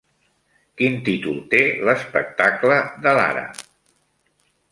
[0.81, 1.59] Quin títol té
[1.91, 3.45] l'espectacle de Lara?